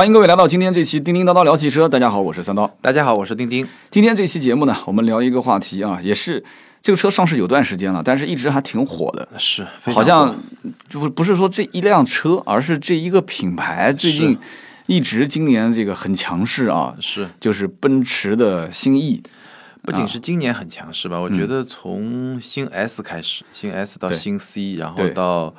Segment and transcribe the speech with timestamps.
[0.00, 1.86] 欢迎各位来到今天这期叮叮叨叨聊汽车。
[1.86, 2.66] 大家好，我是三刀。
[2.80, 3.68] 大家好，我是丁丁。
[3.90, 6.42] 今天这期节目呢，我们聊一个话题啊，也是
[6.80, 9.28] 这个车上市有段时间了，但是一直还挺火的。
[9.36, 10.34] 是，好像
[10.88, 14.38] 就不是说这一辆车，而是这一个品牌最近
[14.86, 16.96] 一直今年这个很强势啊。
[16.98, 19.22] 是，就是奔驰的新 E，
[19.82, 21.20] 不仅是今年很强势吧？
[21.20, 25.54] 我觉得从新 S 开始，新 S 到新 C，然后到。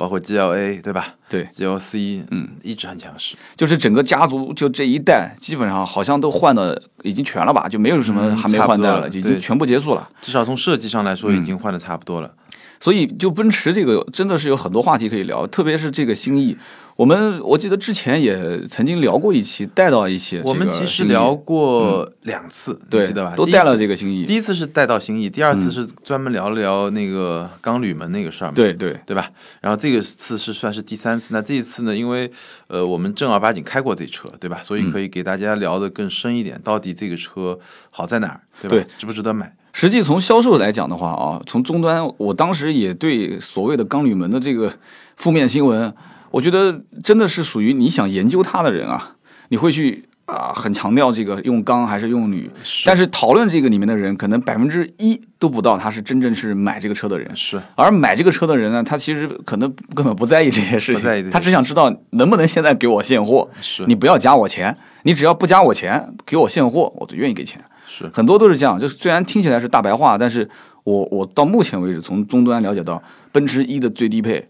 [0.00, 1.08] 包括 GLA 对吧？
[1.28, 10.08] 对，GLC 嗯一直很强势，就是整个家族就这一代基本上好像都换的已经全了吧，就没有什么还没换代了，已经全部结束了。
[10.22, 12.32] 至少从设计上来说，已经换的差不多了。
[12.80, 16.56] 所以就奔驰这个真的是有很多话题可以聊，特别是这个新 E。
[17.00, 20.42] 我们我记得之前也曾经聊过一期，带到一些。
[20.44, 23.34] 我们其实聊过两次，对，记得吧？
[23.34, 24.26] 都带了这个新意。
[24.26, 28.52] 第一次是带到新意，第二次是专门聊了聊那个钢铝门那个事儿嘛。
[28.54, 29.30] 对对对吧？
[29.62, 31.30] 然后这个次是算是第三次。
[31.32, 31.96] 那这一次呢？
[31.96, 32.30] 因为
[32.66, 34.60] 呃，我们正儿八经开过这车，对吧？
[34.62, 38.86] 所以可以给大家聊的更深一点，到底这个车好在哪儿，对吧？
[38.98, 39.50] 值不值得买？
[39.72, 44.70] 实际从销售来讲的话啊，从终端，我当时也对所谓的钢铝门的这个
[45.16, 45.90] 负面新闻。
[46.30, 49.16] 我觉得真的是属于你想研究它的人啊，
[49.48, 52.48] 你会去啊很强调这个用钢还是用铝，
[52.86, 57.28] 但是讨论这个里面的人可能百分之一都不到，他是真正是买这个车的人。
[57.34, 63.50] 是，而买这个车的人呢，他其实可能根本不在意这些事情，他只想知道能不能现在给我现货。
[63.60, 67.60] 是，你不要加我钱，你只要不加我钱，给我现货，我都愿意给钱。
[67.86, 70.48] 是，很多都是这样，就是虽然听起来是大白话，但是
[70.84, 74.48] 我我到目前为止从终端了解到，奔驰一的最低配。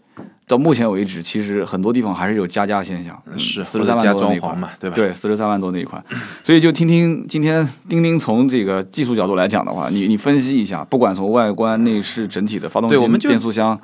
[0.51, 4.95] 到目前为止，其实很多地方还是有加价现象，是四十三万多那一款嘛，对吧？
[4.97, 6.03] 对，四十三万多那一款，
[6.43, 13.79] 所以就听听今天钉钉从这个技术角度来讲的话，你你分析一下，不管从外观、内饰、整体的发动机、变速箱，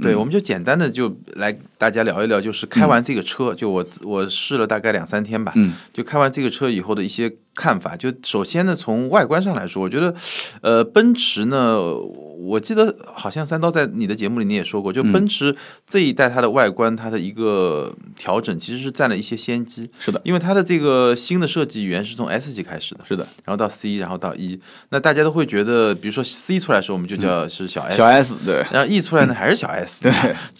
[0.00, 7.32] 对，我们就简单的就来大家聊一聊，就是开完这个车，就我我试了大概两三天吧，嗯，就开完这个车以后的一些。
[7.54, 10.14] 看法就首先呢，从外观上来说，我觉得，
[10.62, 15.54] 呃，奔驰呢，我记得好像三刀在你的节目里你也说过，就奔驰
[15.86, 19.90] 这一代它的外观它的一个调整其实是占了一些先机。
[19.98, 30.12] 是的，因为它的这个新的设计语言是从 S 级开始的，是的，然后到 C，然后到 E，那大家都会觉得，比如说 C 出来的时候，我们就叫是小 S，小 S 对，然后 E 出来呢 还是小 S，对，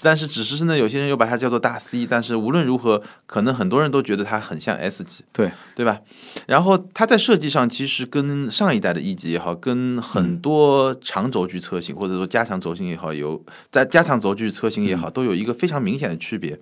[0.03, 5.99] 但是只是呢，有些人又把它叫做大 C，但是无论如何，可能很多人都觉得它很像 S 级，对，对吧？
[6.47, 7.69] 然后它在设计上。
[7.69, 16.59] 其实跟上一代的 E 级也好，跟很多长轴距车型或者说加长轴型也好，有在加长轴距车型也好，都有一个非常明显的区别。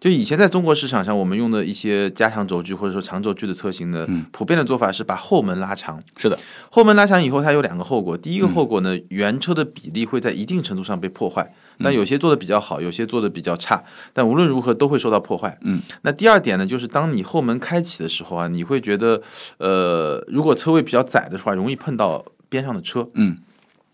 [0.00, 6.00] 就以前在中国市场上，我们用的一些加长轴距或者说长轴距的车型呢，普遍的做法是把后门拉长。
[6.16, 6.38] 是的，
[6.70, 8.16] 后门拉长以后，它有两个后果。
[8.16, 11.52] 第一个后果呢，原车的比例会在一定程度上被破坏。
[11.80, 15.58] 但有些做的比较好，有些做的比较差，但无论如何都会受到破坏。
[15.62, 19.22] 嗯，那第二点呢，就是当你后门开启的时候啊，你会觉得，
[19.58, 23.08] 呃，如果车位比较窄的话，容易碰到边上的车。
[23.14, 23.38] 嗯，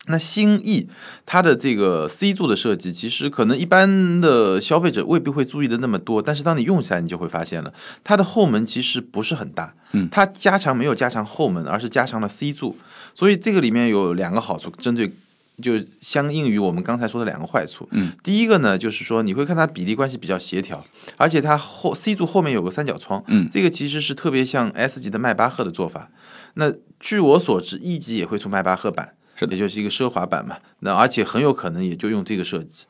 [0.06, 0.89] 那新 E
[1.27, 7.72] 它的这个 C 柱的设计，其实可能一般的消费者未必会注意的那么多，但是当你用起来，你就会发现了，
[8.03, 9.75] 它的后门其实不是很大。
[9.93, 12.77] 嗯，它加长没有加长后门，而是加长了 C 柱，
[13.15, 15.12] 所以这个里面有两个好处，针对。
[15.62, 20.84] 就相应于我们刚才说的两个坏处，嗯，第一个呢，就是说你会看它比例关系比较协调，
[21.16, 26.10] 而且它后 C 柱后面有个三角窗，嗯，这个其实是特别像 S 级的迈巴赫的做法。
[26.54, 30.59] 那据我所知，E 级也会出迈巴赫版，是也就是一个奢华版嘛。
[30.81, 32.84] 那而且很有可能也就用这个设计。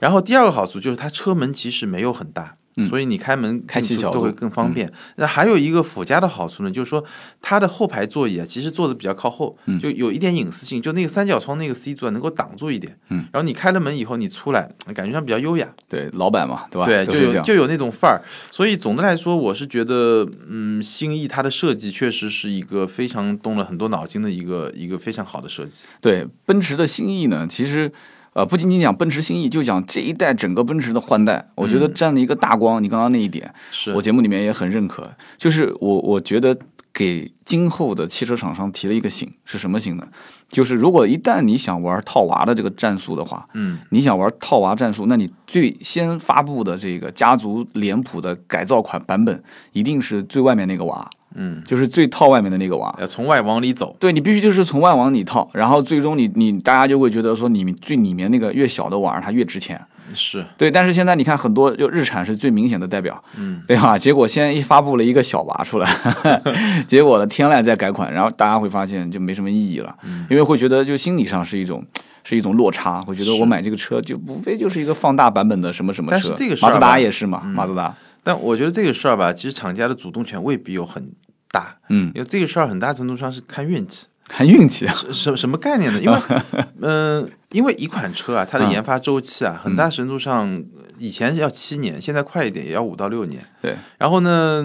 [0.00, 2.56] 然后第二个好处就是它车门其实没有很大。
[2.88, 4.90] 所以你开门开启都会更方便。
[5.16, 7.04] 那还有一个附加的好处呢，就是说
[7.40, 10.82] 它的后排座椅啊，其实坐的比较靠后，就有一点隐私性。
[10.82, 12.98] 就那个三角窗那个 C 座能够挡住一点。
[13.10, 13.24] 嗯。
[13.32, 15.68] 然后你开了门以后，你出来感觉上比较优雅。
[15.88, 16.86] 对，老板嘛，对吧？
[16.86, 18.20] 对，就有就有那种范儿。
[18.50, 25.84] 所以总的来说，我是觉得，嗯，新意它的设计确实是一个非常动了很多脑筋的一个一个非常好的设计。
[26.00, 27.92] 对，奔驰的新意呢，其实。
[28.34, 32.82] 呃，不仅仅讲奔驰新 E，就讲这一代整个奔驰的换代，我觉得占了一个大光。
[32.82, 35.08] 你刚刚那一点，是我节目里面也很认可。
[35.38, 36.56] 就是我我觉得
[36.92, 40.06] 给今后的汽车厂商提了一个醒，是什么醒呢？
[40.48, 49.42] 就是如果一旦你想玩套娃的这个战术的话，嗯，你想玩套娃战术，那你最先发布的这个家族脸谱的改造款版本，
[49.72, 51.08] 一定是最外面那个娃。
[51.34, 53.96] 嗯，就是最套外面的那个娃，要从外往里走。
[53.98, 59.80] 对你必须就是从外往里套，然后最终你你大家就会觉得说你最里面那个越小的娃它越值钱。
[60.12, 63.98] 是对，但是现在你看很多就日产是最明显的代表，嗯，对吧？
[63.98, 65.88] 结果先一发布了一个小娃出来，
[66.86, 69.96] 结果呢天籁再改款，然后大家会发现就没什么意义了，
[70.28, 71.82] 因为会觉得就心理上是一种
[72.22, 76.18] 是一种落差，会觉得我买这个车就无非就是一个放大版本的什么什么车。
[76.18, 77.92] 但是这个马自达也是嘛，马自达。
[78.22, 81.12] 但我觉得这个事儿吧，其实厂家的主动权未必有很
[81.54, 84.06] 大，嗯，因为这个事儿很大程度上是看运气。
[84.26, 86.00] 看运气啊，什什么概念呢？
[86.00, 86.18] 因为，
[86.80, 90.64] 嗯、因为一款车啊，它的嗯研发周期啊，很大程度上
[90.98, 93.44] 以前要七年，现在快一点也要五到六年。
[93.60, 94.64] 对，然后呢，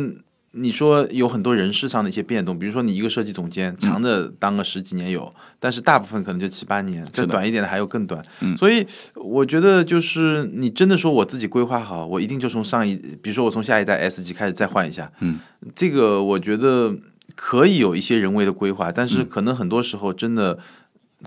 [0.51, 8.23] 你说有很多人事上的一些变动，比如说你一个设计总监，长的当个十几年有，但是大部分可能就七八年，再短一点的还有更短。
[8.41, 8.57] 嗯。
[8.57, 8.85] 所以
[9.15, 15.39] 我觉得就是你真的说我自己规划好，我一定就从上一，比如说我从下一代 S 级开始再换一下，嗯，
[15.75, 16.95] 这个我觉得
[17.35, 20.59] 可以有一些人为的规划，但是可能很多时候真的。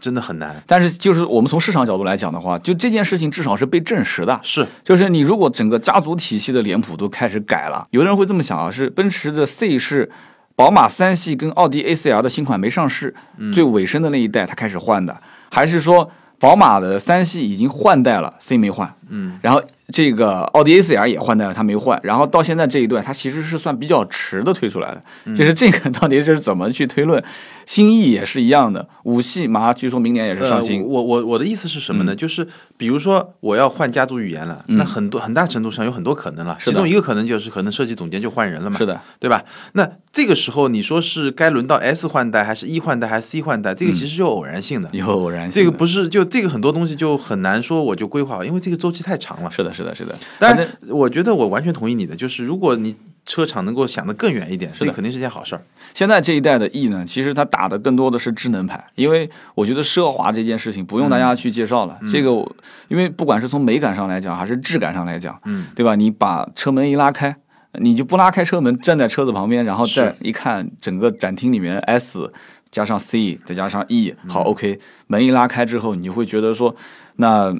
[0.00, 4.40] 真的很难，但是就是我们从市场角度来讲的话，就这件事情至少是被证实的。
[4.42, 4.66] 是。
[4.82, 10.10] 就是你如果整个家族体系的脸谱都开始改了，有的人会这么想啊，是奔驰的 C 是
[10.56, 13.14] 宝马三系跟奥迪 A4L 的新款没上市，
[13.52, 27.22] 最尾声的那一代它开始换的，还是说宝马的三系已经换代了，C 没换，嗯，然后这个奥迪 A4L 也换代了，它没换，然后到现在这一段它其实是算比较迟的推出来的，就是这个到底是怎么去推论？
[27.66, 32.16] 新意也是一样的，五系马上据说明年也是上新呃，，我我我的意思是什么嗯呢？
[32.16, 39.44] 就是比如说我要换家族语言了，那很多很大程度上有很多可能了，其中一个可能就是可能设计总监就换人了嘛，是的，对吧？
[39.74, 44.88] 那这个时候你说是该轮到 S 换代还是 E 换代还是 C 换代，这个其实就偶然性的。
[44.92, 49.50] 有偶然性，这个不是就这个很多东西就很难说我就规划好，因为这个周期太长了。
[49.50, 50.16] 是的，是的，是的。
[50.38, 52.94] 但是，我觉得我完全同意你的，就是如果你
[53.24, 55.62] 车厂能够想得更远一点，这肯定是件好事儿。
[55.94, 61.98] 现在这一代的 E 呢，其实它打的更多的是智能牌，因为我觉得奢华这件事情不用大家去介绍了。
[62.10, 62.56] 这个我，
[62.88, 65.94] 因为不管是从美感上来讲，还是质感上来讲，嗯，对吧？
[65.94, 67.36] 你把车门一拉开，
[67.74, 72.32] 你就不拉开车门，站在车子旁边，然后再一看整个展厅里面 S
[72.72, 76.74] 加上 C 再加上 E，好 OK，门一拉开之后，你就会觉得说，
[77.16, 77.54] 那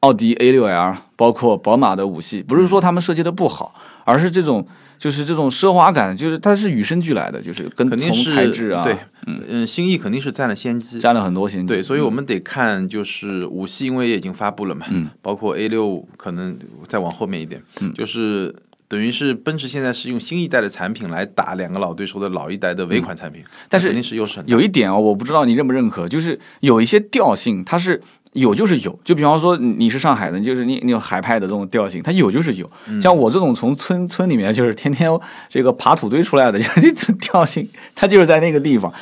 [0.00, 3.72] 奥迪 A6L 包括宝马的五系，不是说他们设计的不好，
[4.04, 4.66] 而是这种。
[4.98, 8.96] 就是这种奢华感，就是它是与生俱来的，就是跟从肯定是材质啊，对，
[9.26, 10.98] 嗯，新意肯定是占了先机。
[10.98, 11.66] 占了很多先机。
[11.66, 18.54] 对，所以我们得看，就是五系，因为也已经发布了嘛，嗯，包括 A 六可能再往后面一点，嗯就是
[18.88, 24.48] 等于是奔驰现在是用新一代的产品来打两个老对手的老一代的尾款产品，但是肯定是优势很。
[24.48, 28.00] 有一点哦，我不知道你认不认可，就是有一些调性它是
[28.36, 32.70] 有就是有，就比方说你你是上海的，就是你你有海派的这种调性，它有就是有。
[32.88, 35.10] 嗯像我这种从村村里面就是天天
[35.48, 38.92] 这个爬土堆出来的，就 是这种调性，它就是在那个地方。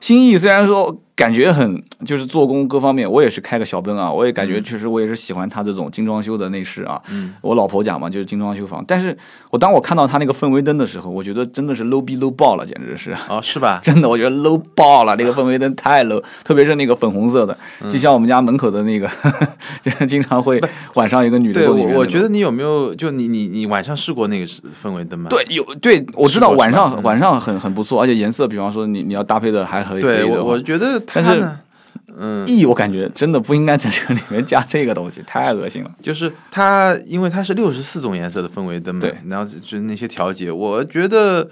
[0.00, 7.00] 新意虽然说感觉很就是做工各方面，我也是开个小奔啊，我也感觉确实我也是喜欢它这种精装修的内饰啊。
[7.10, 8.84] 嗯，我老婆讲嘛，就是精装修房。
[8.86, 9.16] 但是
[9.50, 13.14] 我当我看到它那个氛围灯的时候，我觉得真的是 low 逼 low 爆了，简直是。
[13.28, 13.80] 哦，是吧？
[13.84, 19.08] 真的，我觉得 low 爆了，那个氛围灯太 low，特别是那个粉红色的，嗯就像我们家门口的那个，
[19.82, 20.60] 就是经常会
[20.94, 24.46] 晚上有个女的对，我我觉得你有没有就你你你晚上试过那个
[24.82, 25.28] 氛围灯吗？
[25.30, 31.60] 对有对，我知道晚上晚上很很不错，而且颜色，比方说你你要搭配的还可以，对，我我觉得它但是呢，
[32.16, 35.90] 嗯，E 我感觉真的不应该在这里面加这个东西，太恶心了。
[36.00, 41.48] 就是它，因为它是六十四种颜色的氛围灯嘛，对然后就是那些调节，我觉得，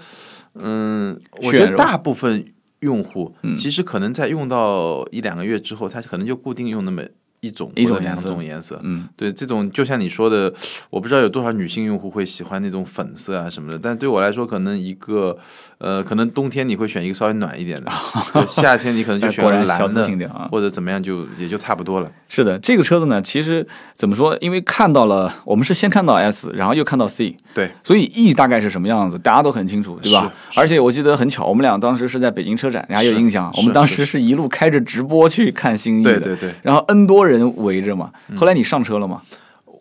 [0.55, 2.45] 嗯，我觉得大部分
[2.79, 3.55] 用户嗯。
[3.55, 7.03] 其实可能在用到一两个月之后，他可能就固定用那么
[7.43, 8.79] 一种一种颜色种颜色。
[8.83, 10.51] 嗯，对，这种就像你说的，
[10.89, 15.37] 我不知道有多少女性用户会喜欢那种粉色啊什么的，但对我来说，可能一个，
[15.77, 17.91] 呃，可能冬天你会选一个稍微暖一点的，
[18.33, 20.07] 对夏天你可能就 选个蓝的。
[20.49, 22.09] 或者怎么样就，也就差不多了。
[22.29, 24.37] 是的，这个车子呢，其实怎么说？
[24.39, 30.31] 因为看到了，我们是先看到 S，然后又看到 C，对，所以 E 大概是什么样子，大家都很清楚，对吧？
[30.55, 33.51] 而且我记得很巧，我们俩当时是在北京车展，你还有印象？
[33.53, 36.55] 是我们当时是一路开着直播去看新 E 的，对对对。
[36.61, 38.11] 然后 N 多人围着嘛。
[38.35, 39.21] 后来你上车了吗？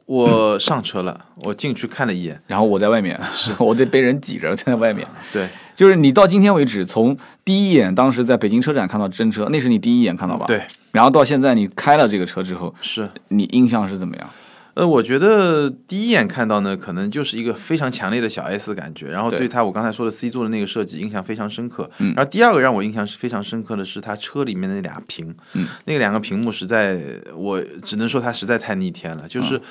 [0.04, 3.18] 我上车了，我进去看了一眼，然后我在外面，
[3.58, 5.06] 我得被人挤着站在外面。
[5.32, 10.44] 对，就是你到今天为止，从第一眼当时在北京车展看到真车，那是你第一眼看到吧？。
[10.46, 13.08] 对，然后到现在你开了这个车之后，是。
[13.28, 14.28] 你印象是怎么样？
[14.74, 21.90] 呃，我觉得第一眼看到呢，可能就是一个非常强烈的小 S 的感觉，然后对对它我刚才说的 C 座的那个设计印象非常深刻。
[21.98, 27.00] 嗯然后第二个让我印象是非常深刻的是它车里面的那俩屏，嗯，那两个屏幕实在，
[27.36, 29.56] 我只能说它实在太逆天了，就是。
[29.56, 29.62] 嗯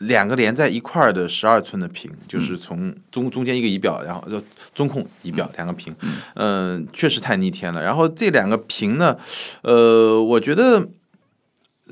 [0.00, 4.42] 两个连在一块儿的十二寸的屏，就是从中中间一个仪表，然后就
[4.72, 5.94] 中控仪表两个屏，
[6.36, 7.82] 嗯、确实太逆天了。
[7.82, 9.14] 然后这两个屏呢，
[9.60, 10.88] 呃，我觉得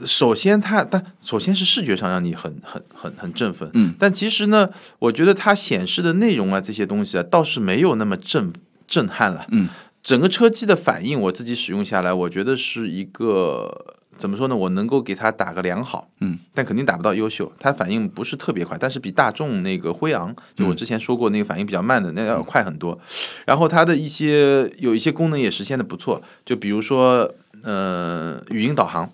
[0.04, 8.52] 首先它，但首先是视觉上让你很很很很振奋，嗯，但其实呢，我觉得它显示的内容啊这些东西啊，倒是没有那么震
[8.86, 9.68] 震撼了，嗯，
[10.02, 14.56] 整个车机的反应我自己使用下来，我觉得是一个怎么说呢？
[14.56, 17.52] 我能够给它打个良好，嗯，但肯定打不到优秀。
[17.58, 22.98] 它反应不是特别快，但是比大众那个辉昂，就我之前说过那个反应比较慢的，那要快很多。
[23.46, 29.08] 然后它的一些有一些功能也实现的不错，就比如说呃语音导航，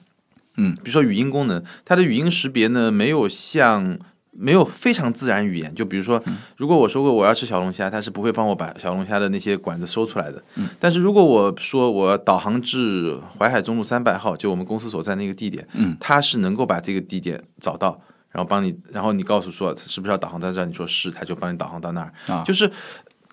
[0.56, 3.98] 嗯，比如说语音功能，它的语音识别呢没有像。
[4.36, 6.20] 没有非常自然语言，就比如说，
[6.56, 10.42] 如果我说过我要吃小龙虾，它是不会帮我把小龙虾的那些管子搜出来的。
[10.56, 18.00] 嗯但是如果我说我要导航至淮海中路三百号，就我们公司所在那个地点，嗯，它是能够把这个地点找到，
[18.32, 22.12] 然后帮你，然后你告诉说是不是要导航到这儿，你说是，它就帮你导航到那儿。
[22.26, 22.68] 啊就是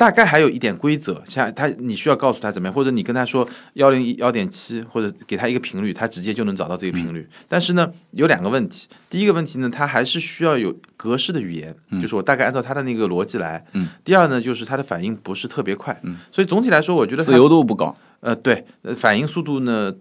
[0.02, 7.30] 大概还有一点规则，像他你需要告诉他怎么样，或者你跟他说幺零一幺点七，或者给他一个频率，他直接就能找到这个频率。
[7.48, 13.64] 但是呢，有两个问题，第一个问题呢，他还是需要有格式的语言，就是我大概按照他的那个逻辑来。
[13.74, 13.90] 嗯。
[14.04, 15.96] 第二呢，就是他的反应不是特别快。
[16.02, 16.18] 嗯。
[16.32, 17.96] 所以总体来说，我觉得自由度不高。
[18.22, 19.94] 呃，对，呃，反应速度呢，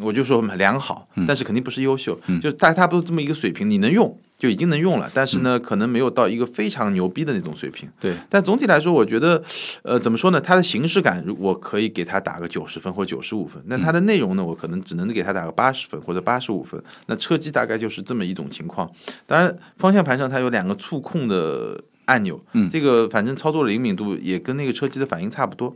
[0.00, 7.88] 我就说良好，但是肯定不是优秀，就是大差不多这么一个水平，你能用就已经能用了，但是呢，可能没有到一个非常牛逼的那种水平。
[7.98, 9.42] 对，但总体来说，我觉得，
[9.82, 10.38] 呃，怎么说呢？
[10.38, 16.78] 它的形式感，如我可以给它打个九十分或九十五分，那它的内容呢，我可能只能给它打个八十分或者八十五分。
[17.06, 18.86] 那车机大概就是这么一种情况。
[19.26, 25.74] 当然，方向盘上它有两个触控的按钮，嗯这个反正操作灵敏度也跟那个车机的反应差不多。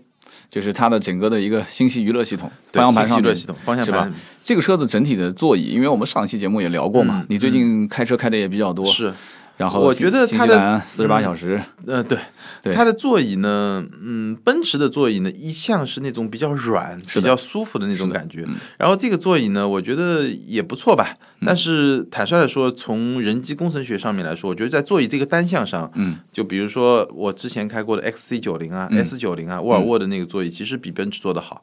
[0.50, 4.12] 就是它的整个的一个信息娱乐系统，方向盘上面信息娱乐系统，方向是吧？
[4.42, 9.12] 这个车子整体的座椅，因为我们上一期节目也聊过嘛，嗯你最近开车开的也比较多，是，
[9.59, 12.17] 然后我觉得它的四十八小时，呃，对，
[12.62, 18.45] 对它的座椅呢，嗯，奔驰的座椅呢，一向是那种比较软、比较舒服的那种感觉。
[18.47, 21.17] 嗯然后这个座椅呢，我觉得也不错吧。
[21.45, 31.62] 但是坦率的说，从人机工程学上面来说，我觉得在座椅这个单项上，嗯，就比如说我之前开过的 XC 九零啊、S 九零啊，沃尔沃的那个座椅，其实比奔驰做的好。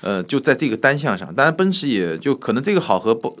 [0.00, 3.38] 呃，就在这个单项上，当然奔驰也就可能这个好和不，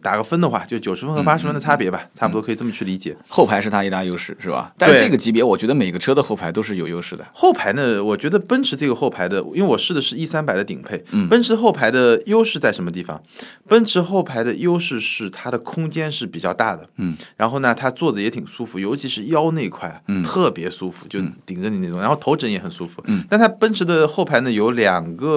[0.00, 3.16] 打个分的话，就九十分和八十分的差别吧，差不多可以这么去理解。
[3.28, 4.72] 后排是它一大优势，是吧？
[4.78, 7.26] 但是这个级别，我觉得每个车的后排都是有优势的。
[7.32, 13.20] 后排呢，我觉得奔驰这个后排的，因为我试的是 E 三百的顶配，嗯奔驰后排的优势在什么地方？
[13.68, 25.29] 奔驰后排的优势是它的空间是比较大的，嗯，然后呢，它坐着也挺舒服，尤其是腰那块，嗯特别舒服，就顶着你那种，然后头枕也很舒服，嗯，但它奔驰的后排呢有两个，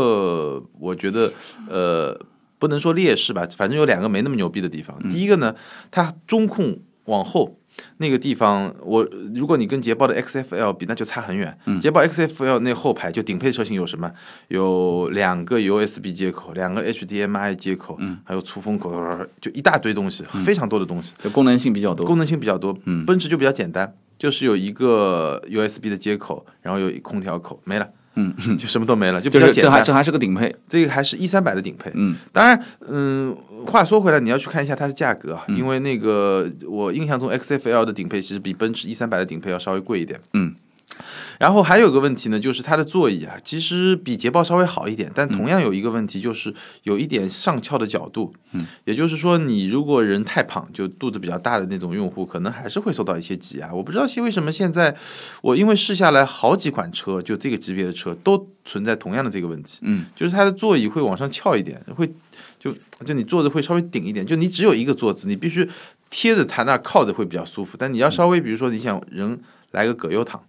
[0.80, 1.32] 我觉得
[1.70, 2.18] 呃
[2.60, 4.98] 不能说劣势吧，反正有两个没那么牛逼的地方。
[5.04, 5.56] 嗯第一个呢，
[5.92, 7.60] 它中控往后。
[7.98, 11.58] 那个地方，我如果你跟捷豹的 XFL 比，那就差很远。
[11.66, 14.12] 嗯捷豹 XFL 那后排就顶配车型有什么？
[14.50, 18.92] 有两个 USB 接口，两个 HDMI 接口，嗯还有出风口，
[19.42, 22.06] 就一大堆东西，非常多的东西，就功能性比较多。
[22.06, 22.78] 功能性比较多。
[22.86, 29.64] 嗯奔驰就比较简单，就是有一个 USB 的接口，然后有一空调口，没了，嗯，就什么都没了，就比较简单。
[29.64, 30.54] 这还这还是个顶配。
[30.68, 40.20] 这个还是一三百的顶配，嗯当然，嗯，话说回来，你要去看一下它的价格啊，因为那个我印象中 XFL 的顶配其实比奔驰一三百的顶配要稍微贵一点。
[40.34, 40.54] 嗯，
[41.40, 48.32] 然后还有个问题呢，就是它的座椅啊，其实比捷豹稍微好一点，但同样有一个问题，就是有一点上翘的角度。
[48.52, 53.74] 嗯，也就是说，你如果人太胖，就肚子比较大的那种用户，可能还是会受到一些挤压。
[53.74, 54.96] 我不知道为什么现在
[55.42, 59.80] 我因为试下来好几款车，就这个级别的车都存在同样的这个问题。
[59.82, 62.08] 嗯，就是它的座椅会往上翘一点，会
[62.60, 62.72] 就
[63.04, 65.68] 就你坐着会稍微顶一点，就你只有一个坐姿，你必须
[66.12, 69.40] 贴着它那靠着会比较舒服，但你要稍微比如说你想人
[69.72, 70.40] 来个葛优躺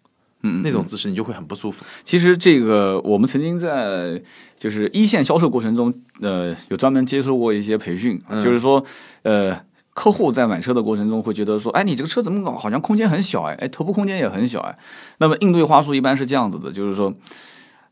[0.45, 1.85] 嗯，那种姿势，你就会很不舒服。
[2.05, 4.23] 其实这个我们曾经在
[4.55, 8.41] 就是一线销售过程中，呃，有专门接受过一些培训，嗯。
[8.45, 8.85] 就是说，
[9.23, 9.59] 呃，
[9.95, 14.79] 客户在买车的过程中会觉得说，哎，你这个车怎么搞，好像空间很小，哎，哎，头部空间也很小，哎。
[15.19, 17.15] 那么应对话术一般是这样子的，就是说，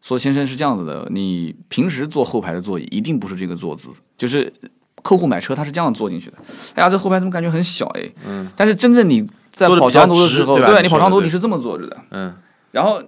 [0.02, 4.52] 说先生是这样子的，你平时坐后排的座椅一定不是这个坐姿，就是
[5.02, 6.37] 客户买车他是这样坐进去的，
[6.75, 8.47] 哎呀，这后排怎么感觉很小，哎，嗯。
[8.56, 12.35] 但是真正你在跑长途的时候，对对你跑长途你是这么坐着的，嗯。
[12.73, 13.00] 然后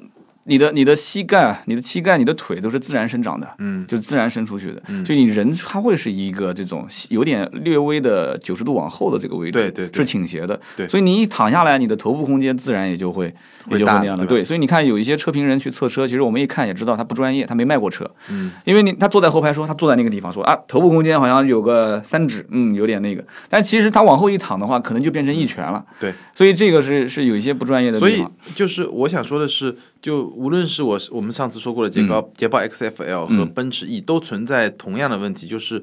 [0.44, 4.82] 你的你的膝盖、你的膝盖、你的腿都是自然生长的，嗯就是自然伸出去的。
[4.88, 10.58] 嗯就你人他会是一个这种有点略微的九十度往后的这个位置，对对对是倾斜的。
[10.76, 13.26] 对所以你一躺下来，你的头部空间自然也就会
[13.70, 14.26] 也就会那样的。
[14.26, 18.10] 对，所以你看有一些车评人去测车，其实我们一看也知道他不专业，他没卖过车。
[18.28, 25.82] 嗯，因为你他坐在后排说他坐在那个地方说啊头部空间好像有个三指，嗯，有点那个，但其实他往后一躺的话，可能就变成一拳了。
[25.98, 28.24] 对，所以这个是是有一些不专业的所以。
[28.54, 35.82] 就是我想说的是，就无论是我我们上次说过的捷豹、捷豹 XFL 和嗯奔驰 E，、都存在同样的问题，就是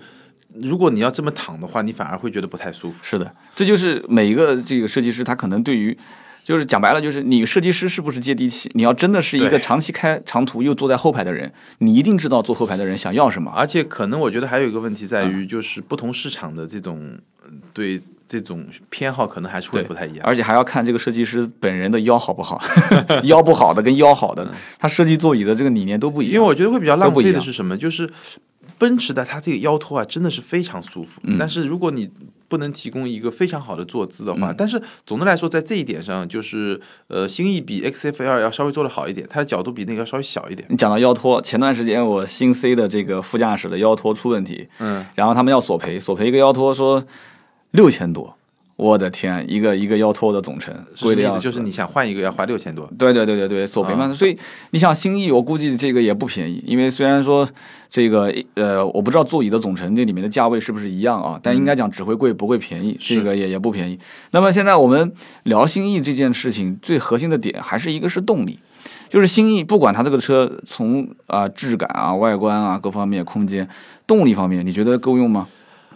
[0.53, 2.98] 如果你要这么躺的话，你反而会觉得不太舒服。
[3.01, 5.98] 是的，这就是每一个这个设计师他可能对于
[6.43, 8.70] 就是讲白了，就是你设计师是不是接地气？
[8.74, 13.51] 你要真的是一个长期开长途又坐在后排的人，你一定知道坐后排的人想要什么。
[13.51, 18.01] 而且可能我觉得还有一个问题在嗯于，就是不同市场的这种呃对
[18.32, 20.22] 这种偏好可能还是会不太一样。
[20.24, 22.62] 而且还要看这个设计师本人的腰好不好，
[23.24, 24.48] 腰不好的跟腰好的，
[24.80, 26.36] 他设计座椅的这个理念都不一样。
[26.36, 27.76] 因为我觉得会比较浪费的是什么？
[27.76, 28.10] 就是
[28.78, 31.20] 奔驰的它这个腰托啊，真的是非常舒服。
[31.24, 32.10] 嗯但是如果你
[32.48, 40.68] 不能提供一个非常好的坐姿的嗯话，但是总的来说，在这一点上，就是呃，新意比 XFL 要稍微做的好一点，它的角度比那个要稍微小一点。
[40.70, 47.02] 你讲到腰托，前段时间我新 C 的这个副驾驶的腰托出问题，嗯，然后他们要索赔，索赔一个腰托说
[47.72, 48.36] 六千多，
[48.75, 50.74] 我的天，一个一个腰托的总成？
[51.01, 51.42] 贵的要死。
[51.42, 52.90] 就是你想换一个要花六千多。
[52.98, 54.06] 对对对对对，索赔嘛。
[54.06, 54.38] 啊所以
[54.72, 57.48] 你想新意，我估计这个也不便宜，因为虽然说
[57.90, 64.00] 这个呃，我不知道座椅的总成那里面的价位是不是一样啊，但应该讲只会贵不会便宜，是这个也也不便宜。
[64.32, 65.13] 那么现在我们
[65.44, 68.60] 聊新意这件事情，最核心的点还是一个是动力。
[69.08, 73.68] 就是新意，不管它这个车从啊、质感啊、外观啊各方面、空间、
[74.08, 75.48] 动力方面，你觉得够用吗？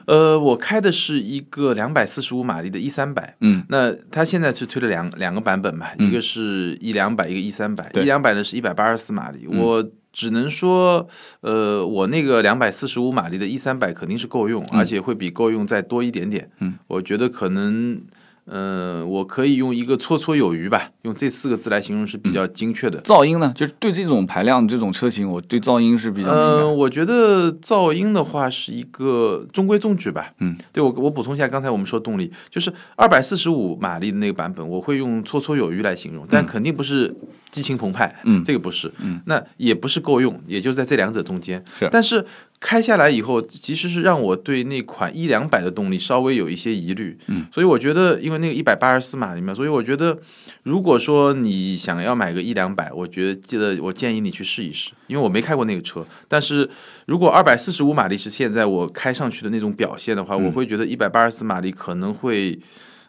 [0.06, 7.90] 呃，我开的是一个两百四十五马力的 E 三百，嗯，那它现在是推了两两个版本嘛，一个是一两百，一个 E 三百。
[7.90, 11.08] 对 E 两百呢是一百八十四马力，我只能说，
[11.42, 16.50] 呃，我那个两百四十五马力的 E 三百肯定是够用，而且会比够用再多一点点。
[16.60, 18.02] 嗯，我觉得可能。
[18.48, 23.02] 嗯，我可以用一个绰绰有余吧，用这四个字来形容是比较精确的。
[23.02, 23.52] 噪音呢？
[23.56, 26.76] 就是对这种排量、这种车型，我对噪音是比较敏嗯、感。
[26.76, 30.32] 我觉得噪音的话是一个中规中矩吧。
[30.40, 37.16] 嗯，对我我补充一下，刚才我们说动力，就是二百四十五马力的那个版本，我会用绰绰有余来形容，但肯定不是
[37.56, 38.14] 激情澎湃。
[38.26, 38.92] 嗯这个不是。
[39.00, 41.64] 嗯，那也不是够用，也就在这两者中间。
[41.80, 42.26] 是但是
[42.60, 47.18] 开下来以后，其实是让我对那款一两百的动力稍微有一些疑虑。
[47.28, 50.18] 嗯，所以我觉得，因为那个一百八十四马力嘛，所以我觉得，
[50.64, 56.06] 如果说你想要买个一两百，我觉得记得我建议你去试一试，因为我没开过那个车。
[56.28, 56.70] 但是
[57.06, 62.60] 如果二百四十五马力是现在我开上去的那种表现的话，我会觉得一百八十四马力可能会。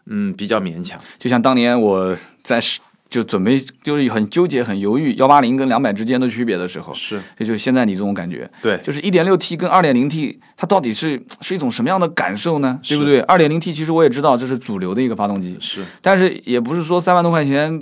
[0.08, 1.00] 嗯，比较勉强。
[1.18, 7.20] 就像当年我在试就准备就是很纠结、很犹豫幺八零跟两百之间的区别的时候，是。
[7.38, 12.80] 也就是现在你这种感觉，对，就是一点六 T 跟二点零 T，它到底是是一种什么样的感受呢？
[12.82, 13.20] 对不对？
[13.20, 15.84] 二点零 T 其实我也知道这是主流的一个发动机，是。
[16.02, 17.80] 但是也不是说三万多块钱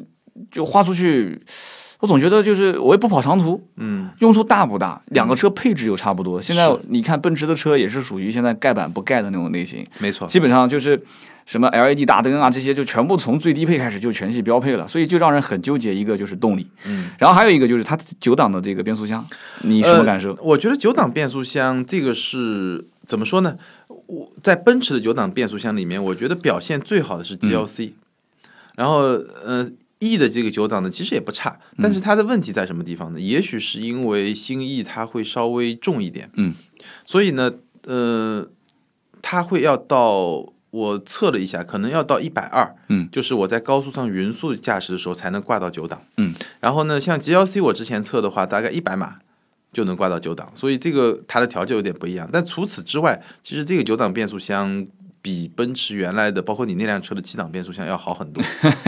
[0.50, 1.40] 就花出去，
[2.04, 5.00] 我总觉得就是我也不跑长途，嗯，用处大不大？
[5.06, 6.40] 两个车配置又差不多。
[6.40, 10.28] 现在你看奔驰的车也是属于现在盖板不盖的那种类型，没错。
[10.28, 11.02] 基本上就是
[11.46, 15.94] 什么 LED 大灯啊这些就全部从最低配开始就全系标配了，所以就让人很纠结。
[15.94, 19.26] 一个就是动力，嗯，然后还有一个就是它九档的这个变速箱，
[19.62, 20.32] 你什么感受？
[20.34, 20.38] 呃？
[20.42, 23.56] 我觉得九档变速箱这个是怎么说呢？
[23.88, 27.92] 我在奔驰的九档变速箱里面，我觉得表现最好的是 GLC，、
[28.76, 29.70] 然后呃。
[30.12, 33.20] E 的这个九档呢，其实也不差，但是它的问题在什么地方呢？
[33.20, 36.54] 也许是因为新 E 它会稍微重一点，嗯，
[37.06, 37.50] 所以呢，
[37.86, 38.46] 呃，
[39.22, 49.16] 它会要到我测了一下，可能要到一百二，嗯，就是我在高速上匀速驾驶的时候才能挂到九档，嗯，然后呢，像 GLC 我之前测的话，大概一百码
[49.72, 52.28] 就能挂到九档，所以这个它的调教有点不一样。
[52.32, 54.86] 但除此之外，其实这个九档变速箱
[55.24, 58.44] 比奔驰原来的，包括你那辆车的七档变速箱要好很多，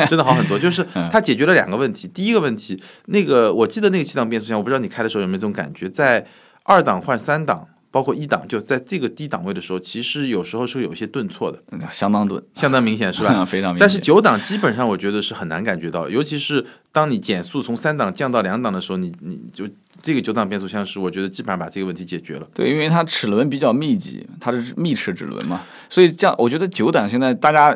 [0.07, 0.59] 真的好很多。
[0.59, 6.27] 就是它解决了两个问题，第一个问题，那个我记得那个七档变速箱，我不知道你开的时候有没有这种感觉，在
[6.65, 7.67] 二档换三档。
[7.97, 13.31] 包括一档，就在这个低档位的时候，其实有时候是有一些顿挫的，嗯相当顿，相当明显，是吧？
[13.49, 13.81] 非常明显。
[13.81, 19.67] 但是九档基本上我觉得是很难感觉到，尤其是当你减速从三档降到两档的时候，你你就
[20.03, 22.47] 这个九档变速箱是我觉得基本上把这个问题解决了。
[22.53, 27.75] 对，因为它齿轮比较密集，它是密齿齿轮嘛，所以这样我觉得九档现在大家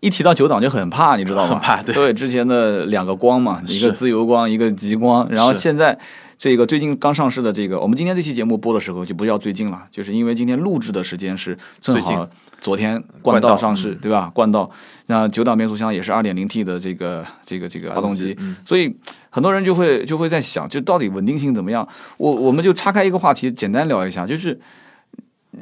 [0.00, 1.50] 一提到九档就很怕，你知道吗？
[1.50, 5.96] 很怕对之前的两个光嘛，一个自由光，一个极光，然后现在。
[6.40, 12.26] 这个最近刚上市的这个，我们今天这期节目播的时候就不叫最近了，就是因为今天录制的时间是正最近好
[12.62, 14.32] 昨天冠道上市，嗯对吧？
[14.34, 14.70] 冠道
[15.08, 18.96] 那九档变速箱也是二点零 T 的这个这个这个发动机，嗯所以
[19.28, 21.86] 很多人就会就会在想，就到底稳定性怎么样？
[22.16, 24.58] 我我们就岔开一个话题，简单聊一下，就是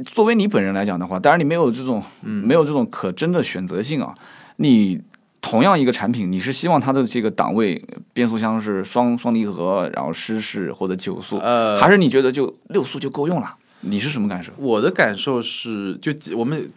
[0.04, 4.14] 作为你本人来讲的话，当然你没有这种、没有这种可真的选择性啊，
[4.58, 5.00] 你。
[5.40, 13.54] 同样一个产品，你是希望它的这个档位变速箱是双双离合，然后湿式或者九速，呃，还是你觉得就六速就够用了？
[13.82, 14.52] 你是什么感受？
[14.56, 16.68] 我的感受是，就我们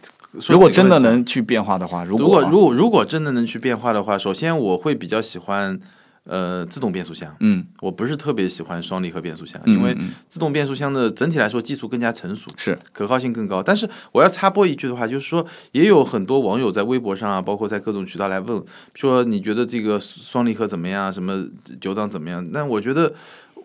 [0.48, 5.78] 如果真的能去变化的话，如果如果如果真的能去变化的话，首先我会比较喜欢
[6.24, 7.34] 呃自动变速箱。
[7.40, 9.96] 嗯，我不是特别喜欢双离合变速箱，嗯因为
[10.28, 13.62] 自动变速箱的整体来说技术更加成熟，是可靠性更高。
[13.62, 18.62] 但是我要插播一句的话，就是说，也有很多网友在微博上啊，包括在各种渠道来问，
[18.94, 21.12] 说你觉得这个双离合怎么样？
[21.12, 21.44] 什么
[21.80, 22.46] 九档怎么样？
[22.52, 23.14] 那我觉得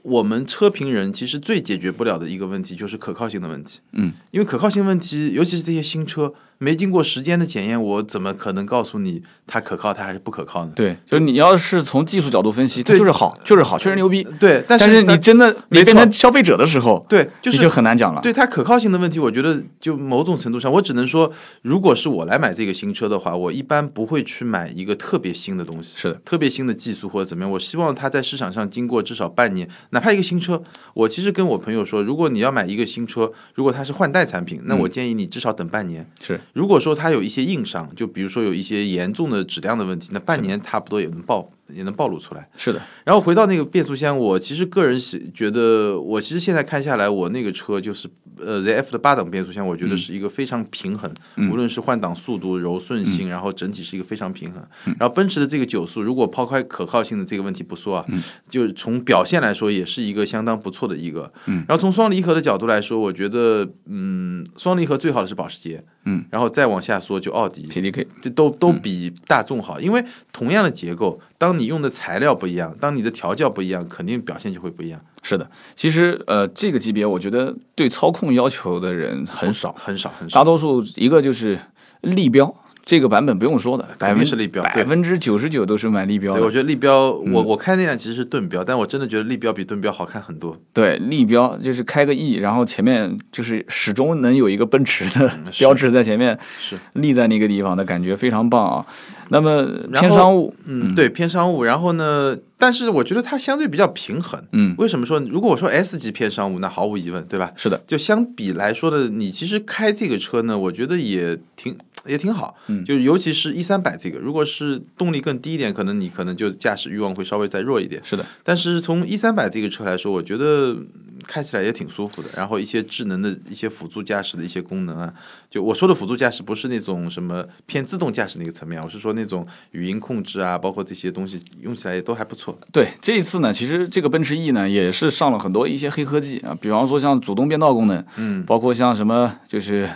[0.01, 3.79] 我们车评人其实最解决不了的一个问题就是可靠性的问题。
[3.91, 10.71] 嗯，因为可靠性问题，尤其是这些新车没经过时间的检验，我怎么可能告诉你它可靠，它还是不可靠呢？
[10.75, 14.23] 对，就是你要是从技术角度分析，它对就是好，就是好，确实牛逼。
[14.39, 18.21] 对，但但是你真的你没变成消费者的时候，对，就是你就很难讲了。
[18.21, 27.51] 对它可靠性的问题，我觉得就某种程度上，我只能说，如果是我来买这个新车的话，我一般不会去买一个特别新的东西，是的，特别新的技术或者怎么样。
[27.51, 30.61] 我希望它在市场上经过至少半年，哪怕一个新车，
[30.93, 36.05] 我其实跟我朋友说，如果你要买一个新车，如果它是换代产品，那我建议你至少等半年。
[36.21, 41.51] 是如果说它有一些硬伤，就比如说有一些严重的质量的问题，那半年差不多也能报。
[41.69, 42.49] 也能暴露出来。
[42.57, 48.07] 是的，然后回到那个变速箱，我其实个人是觉得，我其实现在看下来，我那个车就是
[48.39, 51.11] 呃 ZF 的八档变速箱，我觉得是一个非常平衡，
[51.51, 54.63] 无论是换挡速度、柔顺性，然后整体是一个非常平衡。
[54.99, 58.05] 然后奔驰的这个九速，如果抛开可靠性的这个问题不说啊，
[58.49, 61.31] 就是从表现来说，也是一个相当不错的一个。
[61.45, 75.49] 然后从双离合的角度来说，我觉得嗯，双离合最好的是保时捷，嗯，然后再往下说就奥迪，PDK 这都都比大众好，因为同样的结构，当你用的材料不一样，当你的调教不一样，肯定表现就会不一样，是的。
[75.75, 80.39] 其实呃，这个级别我觉得对操控要求的人很少，很少很少。
[80.39, 81.59] 大多数一个就是
[82.01, 82.53] 立标。
[82.87, 86.49] 这个版本不用说的，百肯分定是立标百分之九十九都是买立标对，我。
[86.49, 90.57] 觉得立标，我我开那辆其实是盾标，但我真的觉得立标比盾标好看很多。
[90.71, 98.85] 对，立标就是开个 E，然后前面就是始终能有一个奔驰的标志在前面是，立在那个地方的感觉非常棒啊。
[99.29, 101.65] 那么偏商务，嗯，对，偏商务。
[101.65, 104.41] 然后呢，但是我觉得它相对比较平衡。
[104.53, 105.19] 嗯，为什么说？
[105.19, 107.51] 如果我说 S 级偏商务，那毫无疑问，对吧？
[107.57, 111.75] 是的，就相比来说的，你其实开这个车呢，我觉得也挺
[112.07, 112.55] 也挺好。
[112.67, 118.01] 嗯就是尤其是一三百这个，如果是动力更低一点，可能你可能就驾驶欲望会稍微再弱一点。
[118.03, 120.87] 是的，但是从一三百这个车来说，我觉得嗯
[121.25, 122.29] 开起来也挺舒服的。
[122.35, 125.13] 然后一些智能的一些辅助驾驶的一些功能啊，
[125.49, 132.57] 就我说的辅助驾驶不是那种什么偏自动驾驶那个层面，我是说那种语音控制啊，包括这些东西用起来也都还不错。
[132.71, 139.89] 对，这一次呢，其实这个奔驰 E 呢也是上了很多一些黑科技啊，比方说像主动变道功能，嗯，包括像什么就是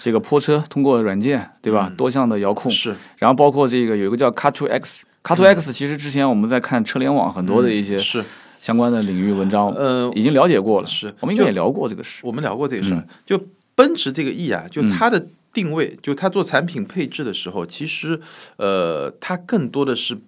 [0.00, 1.92] 这个泊车通过软件，对吧？
[1.96, 2.96] 多项的遥控，嗯是。
[3.18, 5.04] 然后包括这个有一个叫 Car to X。
[5.22, 8.24] Car to X 其实之前我们在看车联网很多的一些是，
[8.62, 10.86] 相关的领域文章，呃，已经了解过了。
[10.86, 11.14] 是。
[11.20, 12.20] 我们应该也聊过这个事。
[12.22, 13.06] 我们聊过这个事儿，嗯。
[13.26, 13.38] 就
[13.74, 18.18] 奔驰这个 E 啊，就它的定位，就它做产品配置的时候，其实
[18.56, 20.18] 呃，它更多的是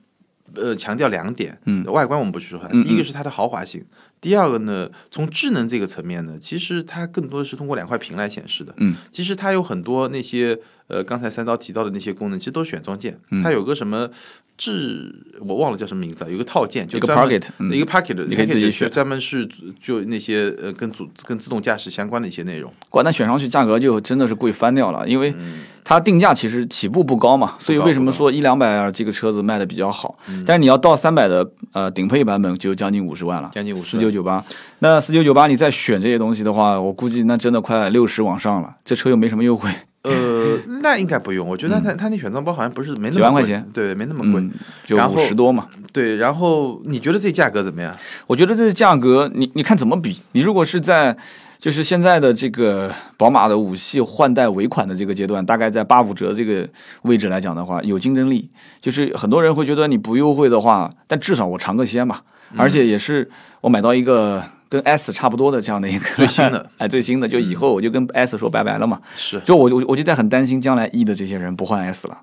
[0.55, 1.83] 呃强调两点，嗯。
[1.87, 3.83] 外观我们不去说第一个是它的豪华性，
[4.23, 10.57] 第二个呢，从智能这个层面呢，其实它更多的是通过两块屏来显示的，嗯，其实它有很多那些
[10.87, 13.43] 呃刚才三刀提到的那些功能，其实都是选装件，嗯。
[13.43, 14.09] 它有个什么
[14.57, 17.73] 智我忘了叫什么名字啊，有个套件，就一个 Pocket，嗯。
[17.73, 18.89] 一个 Pocket，你可以自己选。
[18.89, 19.45] 专门是
[19.81, 22.73] 就那些呃跟主跟自动驾驶相关的一些内容。
[22.89, 25.35] 管它选上去价格就真的是贵翻掉了，因为
[25.83, 30.17] 它定价其实起步不高嘛，所以为什么说一两百这个车子卖的比较好？
[30.47, 34.45] 但是你要到三百的呃顶配版本就将近五十万了，将近50四九九八。
[34.81, 39.71] 那四九九八你再选这些东西的话，我估计那真的快六十往上了，这车又没什么优惠，
[40.03, 44.41] 呃，那应该不用，我觉得他他那选装包好像不是没那么几万块钱，对，没那么贵。
[44.41, 44.53] 嗯，
[44.85, 45.69] 就五十多嘛。
[45.93, 47.95] 对，然后你觉得这价格怎么样？
[48.27, 50.21] 我觉得这价格，你你看怎么比？
[50.33, 51.17] 你如果是在
[51.63, 56.69] 就是现在的这个宝马的五系换代尾款的这个阶段，大概在八五折这个
[57.03, 58.51] 位置来讲的话，有竞争力。
[58.81, 62.25] 就是很多人会觉得你不优惠的话，但至少我尝个鲜吧，
[62.57, 69.01] 而且也是我买到一个跟 S 差不多的这样的一个最新的， 哎，最新的，就以后我就跟 S 说拜拜了嘛。
[69.15, 69.39] 是。
[69.45, 72.19] 就我我我就在很担心将来 E 的这些人不换 S 了，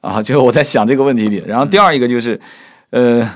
[0.00, 1.44] 啊，就我在想这个问题里。
[1.46, 2.40] 然后第二一个就是，
[2.88, 3.30] 呃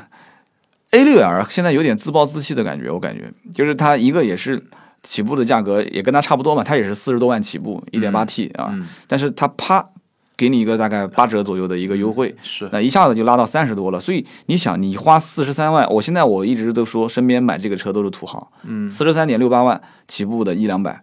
[0.92, 3.30] ，A 六 L 现在有点自暴自弃的感觉，我感觉。
[3.52, 4.64] 就是它一个也是
[5.06, 9.88] 起步的价格也跟它差不多嘛，它也是四十多万起步，一点八 T 啊，嗯但是它啪
[10.36, 14.00] 给你一个大概八折左右的一个优惠，是那一下子就拉到三十多了。
[14.00, 21.00] 所以你想，你花四十三万，我现在我一直都说身边买这个车都是土豪，嗯，四十三点六八万起步的一两百，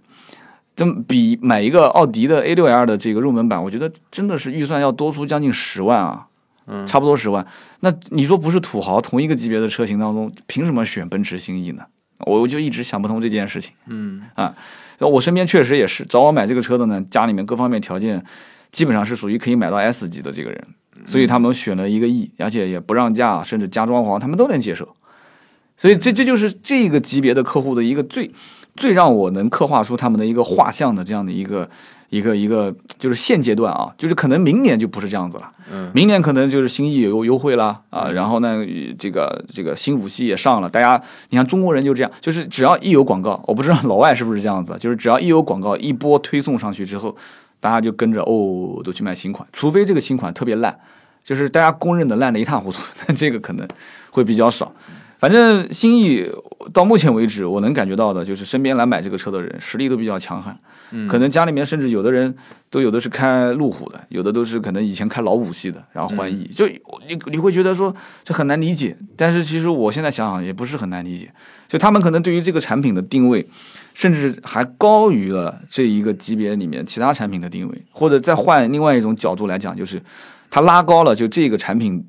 [0.75, 6.27] 这比买一个奥迪的 A 六 L 的这个入门版，我觉得真的是预算要多出将近十万啊，
[6.67, 7.47] 嗯差不多十万。
[7.79, 11.83] 那你说不是土豪，同一个级别的车型当中，凭什么选奔驰新 E 呢？
[12.25, 13.73] 我就一直想不通这件事情。
[13.87, 14.53] 嗯啊，
[14.97, 18.23] 然后我身边确实也是找我买这个车的呢，家里面各方面条件
[18.71, 20.67] 基本上是属于可以买到 S 级的这个人
[21.05, 24.87] 所以他们选了一个 E，而且也不让价，甚至加装潢，他们都能接受。
[25.77, 28.31] 所以这这就是这个级别的客户的一个最
[28.75, 31.69] 最让我能刻画出他们的一个画像的这样的一个
[32.13, 35.49] 一个一个，就是现阶段啊，就是可能明年就不是这样子了。
[35.71, 38.63] 嗯，明年可能就是新意有优惠啦啊，然后呢，
[38.99, 47.17] 这个这个新五系也上了，大家你看中国人就这样，就是只要一有广告，我不知道老外是不是这样子，就是只要一有广告一波推送上去之后，
[47.59, 50.77] 大家就跟着哦都去买新款，除非这个新款特别烂，
[51.23, 53.67] 就是大家公认的烂的一塌糊涂， 那这个可能
[54.11, 54.71] 会比较少。
[55.23, 56.29] 反正新意
[56.73, 60.59] 到目前为止，我能感觉到的就是身边来买这个车的人实力都比较强悍，
[61.07, 62.35] 可能家里面甚至有的人
[62.69, 71.31] 都有的是开路虎的，有的都是可能以前开老五系的，然后换 E，、就你你会觉得说这很难理解，但是其实我现在想想也不是很难理解，
[71.69, 73.47] 就他们可能对于这个产品的定位，
[73.93, 80.03] 甚至还高于了这一个级别里面其他产品的定位，或者再换另外一种角度来讲，就是
[80.49, 82.05] 它拉高了就这个产品。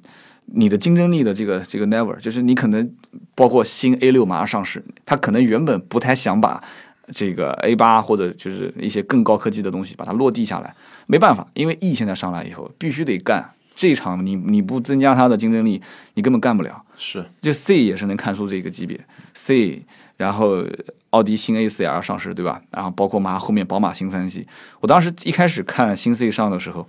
[0.46, 2.94] 你的竞争力的这个这个 never，就是你可能
[3.34, 6.62] 包括新 A 六马上上市，它可能原本不太想把
[7.12, 10.74] 这个 A 八或者就是一些更高科技的东西把它落地下来，
[11.06, 15.82] 没办法，因为 E 现在上来以后必须得干这一场，你你不增加它的竞争力，
[16.14, 16.82] 你根本干不了。
[16.96, 18.98] 是就 C 也是能看出这个级别
[19.34, 19.82] ，C，
[20.16, 20.64] 然后
[21.10, 22.62] 奥迪新 A 四 L 上市，对吧？
[22.70, 24.46] 然后包括马后面宝马新三系，
[24.80, 26.88] 我当时一开始看新 C 上的时候，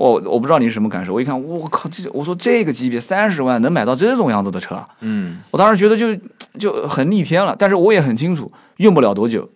[0.00, 6.18] 我我不知道你是什么感受，我一看，我靠，这我说这个级别三十万能买到这种样子的车啊，嗯，我当时觉得就
[6.58, 9.50] 就很逆天了，但是我也很清楚，用不了多久，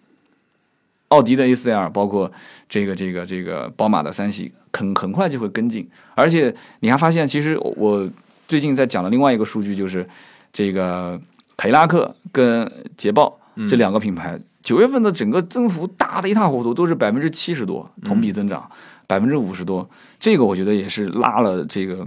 [1.09, 2.31] 奥迪的 A4L，包括
[2.69, 5.89] 这个这个这个宝马的三系，很很快就会跟进。
[6.15, 8.07] 而且你还发现，其实我
[8.47, 10.07] 最近在讲的另外一个数据，就是
[10.53, 11.19] 这个
[11.57, 18.71] 凯迪拉克跟捷豹这两个品牌，九月份的整个增幅大的一塌糊涂，都是百分之七十多同比增长，
[19.07, 19.89] 百分之五十多。
[20.19, 22.07] 这个我觉得也是拉了这个。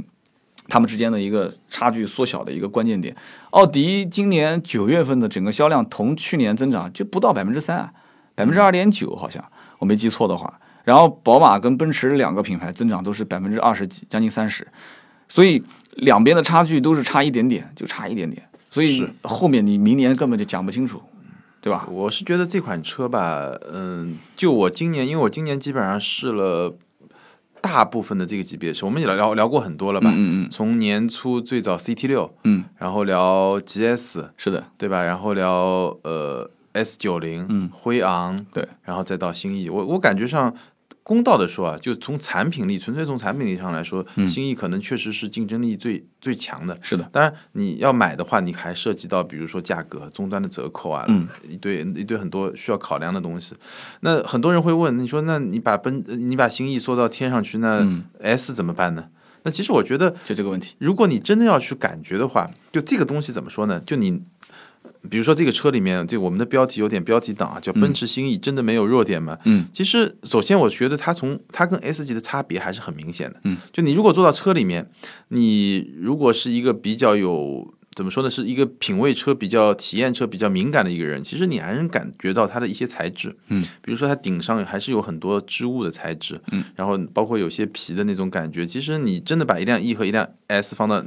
[0.70, 3.16] 他们之间的一个差距缩小的一个关键点。
[3.52, 7.94] 奥迪今年九月份的整个销量同去年增长就不到百分之三啊，
[8.36, 9.42] 百分之二点九好像
[9.80, 10.60] 我没记错的话。
[10.84, 14.68] 然后宝马跟奔驰两个品牌增长都是百分之二十几，将近三十，
[15.30, 18.46] 所以两边的差距都是差一点点，就差一点点。
[18.70, 21.02] 所以后面你明年根本就讲不清楚，
[21.62, 21.88] 对吧？
[21.90, 26.76] 我是觉得这款车吧，嗯，就我今年，因为我今年基本上试了
[27.62, 30.10] 大部分的这个级别是，我们也聊聊过很多了吧？
[30.14, 35.04] 嗯嗯从年初最早 CT 六，嗯，然后聊 GS，是的，对吧？
[35.04, 40.54] 然后聊呃 S 九零，嗯，辉昂，对，然后再到新意，我我感觉上。
[41.08, 46.78] 公道的说啊，就从产品力，纯粹从产品力上来说，嗯新意可能确实是竞争力最最强的。
[46.82, 53.56] 是的，当然，你要买的话，你还涉及到比如说价格、终端的折扣啊，嗯一堆一堆很多需要考量的东西。
[54.02, 59.06] 那很多人会问，你说那你把奔你把新意说到天上去，那嗯 S 怎么办呢？
[59.44, 60.76] 那其实我觉得，就这个问题。
[60.78, 63.80] 如果你真的要去感觉的话，就这个东西怎么说呢？
[63.86, 64.22] 就你。
[65.10, 69.38] 比如说这个车里面，这个我们的标题有点标题党啊，叫奔驰新意真的没有弱点吗？
[69.46, 73.40] 嗯，其实首先我觉得它从它跟 S 级的差别还是很明显的。
[73.44, 74.90] 嗯，就你如果坐到车里面，
[75.30, 83.36] 你如果是一个比较有怎么说呢，是一个品味车比较、体验车比较敏感的一个人，其实你还能感觉到它的一些材质。
[83.48, 86.40] 嗯，比如说它顶上还是有很多织物的材质。
[86.52, 91.04] 嗯，然后包括有些皮的那种感觉，其实你真的把一辆 E 和一辆 S 放到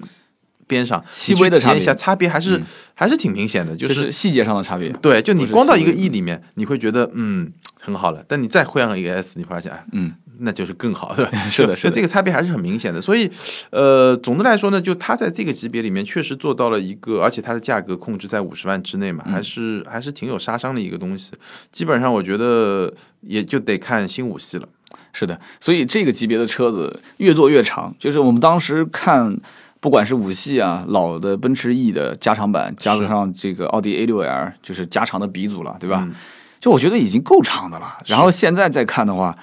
[0.71, 2.63] 边上，细微的差别你去体验一下，差别还是、
[2.95, 4.89] 还是挺明显的，就就是是细节上的差别。
[5.03, 11.33] 对，就你光到一个 E 里面，你会觉得嗯很好了，但你再换上一个 S，你发现哎，嗯，那就是更好，对吧？
[11.51, 13.01] 是的是的就这个差别还是很明显的。
[13.01, 13.31] 所以，
[13.71, 21.33] 呃，总的来说呢，就它在这个级别里面确实做到了一个，而且它的价格控制在五十万之内嘛，嗯还是还是挺有杀伤的一个东西。
[21.73, 24.69] 基本上我觉得也就得看新五系了。
[25.13, 29.37] 是的，所以这个级别的车子越做越长，就是我们当时看，
[29.81, 36.05] 不管是五系啊，老的奔驰 E 的加长版，加上这个奥迪 A 六 L，就是加长的鼻祖了，对吧？
[36.07, 36.15] 嗯
[36.61, 37.97] 就我觉得已经够长的了。
[38.05, 39.35] 然后现在再看的话，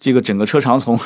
[0.00, 0.98] 这个整个车长从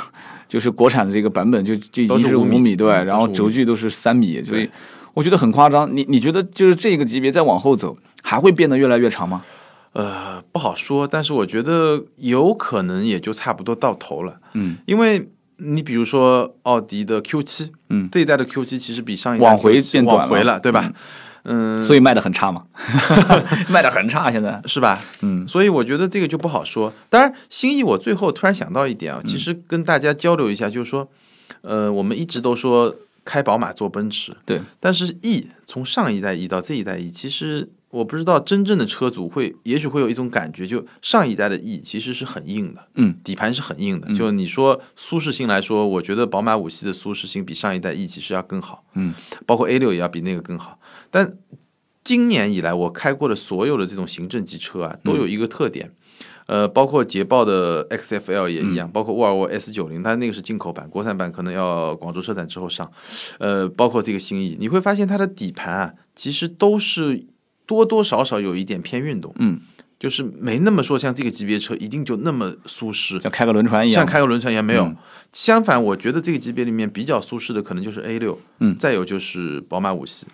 [0.47, 4.71] 就是国产的这个版本就就已经是五米米对，嗯然后都是5轴距都是三米，所以
[5.13, 5.93] 我觉得很夸张。
[5.93, 9.43] 你你觉得就是这个级别再往后走，还会变得越来越长吗？
[9.95, 14.39] 呃，不好说，但是我觉得有可能也就差不多到头了。
[14.53, 20.93] 嗯，因为你比如说奥迪的 Q 七，嗯这一代的 Q 七其实比上一代往回变短回了，对吧？
[21.49, 22.65] 嗯，所以卖的很差嘛，
[23.71, 24.61] 卖的很差，现在。
[24.67, 25.01] 是吧？
[25.21, 26.93] 嗯所以我觉得这个就不好说。
[27.09, 31.09] 当然，新意我最后突然想到一点啊，嗯其实跟大家交流一下，就是说，
[31.61, 44.13] 呃，我们一直都说开宝马坐奔驰，对，但是 E 从上一代 E 到这一代 E，其实我不知道真正的车主会，也许会有一种感觉，就上一代的 E 其实是很硬的，嗯，底盘是很硬的。
[44.15, 49.15] 就你说舒适性来说，我觉得宝马五系的舒适性比上一代 E 其实要更好，嗯，
[49.47, 50.79] 包括 A 六也要比那个更好。
[51.11, 51.39] 但
[52.05, 55.91] 今年以来我开过的所有的这种行政级车啊，都有一个特点。
[56.47, 62.89] 呃，包括捷豹的 XFL 也一样，包括沃尔沃 S 九零，它那个是进口版，国产版可能要广州车展之后上。
[63.41, 67.27] 呃，包括这个新 E，你会发现它的底盘啊，其实都是
[67.67, 69.61] 多多少少有一点偏运动，嗯，
[69.99, 74.85] 就是没那么说像这个级别车一定就那么舒适，像开个轮船一样，像开个轮船一样没有。
[74.85, 74.97] 嗯。
[75.33, 78.77] 相反，我觉得这个级别里面比较舒适的可能就是 A 六，嗯。
[78.79, 80.27] 再有就是宝马五系。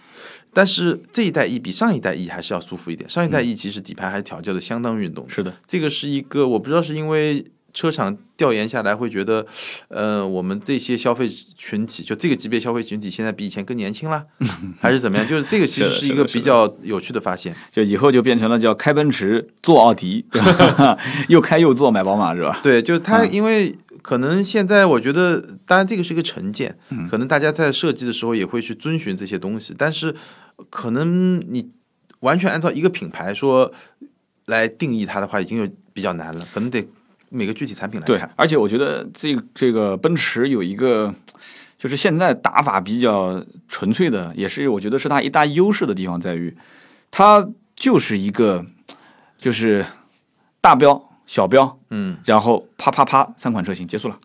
[0.53, 7.43] 但是这一代 E 比上一代 E 还是要舒服一点，上一代 E 其实底盘还调教的相当运动，是的，这个是一个我不知道是因为
[7.73, 9.47] 车厂调研下来会觉得，
[9.89, 14.25] 呃，我们这些消费群体，就这个级别消费群体现在比以前更年轻啦，
[14.81, 15.27] 还是怎么样？
[15.27, 17.55] 就是这个其实是一个比较有趣的发现。
[17.71, 20.99] 就以后就变成了叫开奔驰坐奥迪，对吧？
[21.29, 22.61] 又开又坐买宝马是吧？
[22.63, 26.77] 对，就是它，因为可能现在我觉得，当然这个是一个成见，
[27.11, 30.15] 可能大家在设计的时候也会去遵循这些东西，但是
[30.69, 31.71] 可能你
[32.21, 33.73] 完全按照一个品牌说
[34.47, 36.87] 来定义它的话，已经有比较难了，可能得
[37.33, 41.15] 每个具体产品来对看。，而且我觉得这这个奔驰有一个，
[41.79, 46.57] 就是现在打法比较纯粹的，也是我觉得是它一大优势的地方在于，
[47.11, 48.65] 它就是一个
[49.39, 49.85] 就是
[50.61, 54.19] 大标、小标，嗯，然后啪啪啪三款车型结束了。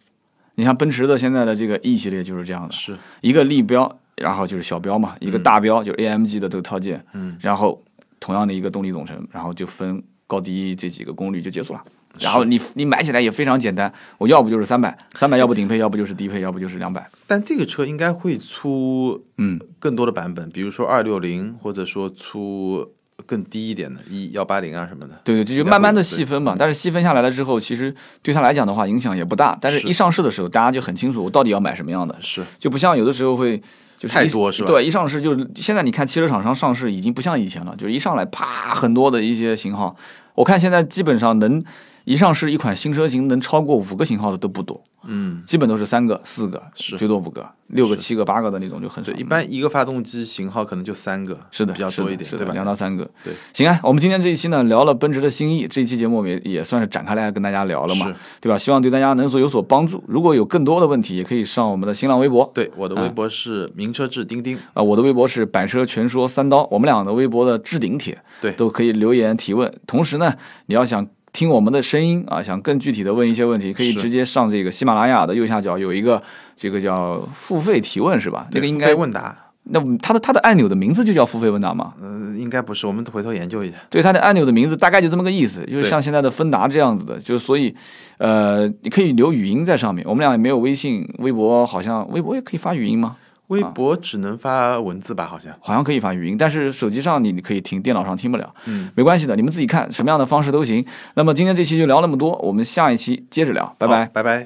[0.55, 7.83] 你像奔驰的现在的这个 E 系列就是这样的，是，一个立标，然后就是小标嘛，一个大标就是 AMG 的这个套件，嗯，然后
[8.19, 11.83] 同样的一个动力总成，然后就分高低这几个功率就结束了。
[12.19, 17.09] 然后你你买起来也非常简单，我要不就是三百，三百要不顶配，要不就是低配，要不就是两百。
[17.25, 22.89] 但这个车应该会出嗯，更多的版本，比如说二六零，或者说出
[23.25, 25.19] 更低一点的，一幺八零啊什么的。
[25.23, 26.55] 对对，这就慢慢的细分嘛。
[26.57, 29.57] 但是细分下来了之后，其实对他来讲的话影响也不大。
[29.59, 33.61] 但是是一上市的时候，大家就很清楚我到底要买什么样的，是，就不像有的时候会。
[33.99, 39.95] 就是太多是吧对，一上市就现在你看汽车厂商上市已经不像以前了，就是一上来啪很多的一些型号，
[40.35, 41.63] 我看现在基本上能
[42.07, 49.11] 一上市一款新车型能超过五个型号的都不多，嗯，基本都是三个、四个，是最多五个、六个、七个、八个的那种就很少，。
[49.11, 52.53] 一般一个发动机型号可能就三个，是的，比较多一点，对吧？
[52.53, 53.03] 两到三个。
[53.25, 58.57] 对，行啊，我们今天这一期呢聊了奔驰的新意，这一期节目我们也也算是展开来跟大家聊了嘛，对吧？
[58.57, 60.01] 希望对大家能所有所帮助。
[60.07, 69.69] 如果有更多的问题，也可以上我们的新浪微博，对，我的微博是名车志钉钉，啊，我的微博是百车全说三刀，我们俩的微博的置顶帖，对都可以留言提问。
[69.85, 70.33] 同时呢，
[70.67, 71.05] 你要想
[71.37, 76.19] 听我们的声音啊，想更具体的问一些问题，可以直接上这个喜马拉雅的右下角有一个
[76.55, 78.47] 这个叫付费提问是吧？
[78.49, 81.93] 这个应该问答，那它的它的按钮的名字就叫付费问答吗？
[82.01, 83.77] 呃，应该不是，我们回头研究一下。
[83.87, 87.75] 对，它的按钮的名字大概就这么个意思，就是像现在的芬达这样子的，就所以，
[88.17, 90.03] 呃，你可以留语音在上面。
[90.09, 93.15] 我们俩也没有微信、微博，好像微博也可以发语音吗？
[93.47, 95.53] 微博只能发文字吧，好像。
[95.59, 98.53] 好像可以发语音，但是手机上你你可以听，电脑上听不了。
[98.65, 100.85] 嗯，没关系的，你们自己看什么样的方式都行。
[101.15, 104.05] 那么今天这期就聊那么多，我们下一期接着聊，拜拜。
[104.13, 104.45] 拜拜。